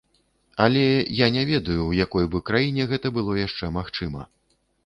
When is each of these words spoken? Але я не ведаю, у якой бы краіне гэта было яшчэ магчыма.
Але 0.63 0.85
я 1.17 1.27
не 1.35 1.43
ведаю, 1.51 1.77
у 1.89 1.93
якой 2.05 2.25
бы 2.37 2.43
краіне 2.49 2.91
гэта 2.95 3.15
было 3.19 3.31
яшчэ 3.47 3.73
магчыма. 3.77 4.27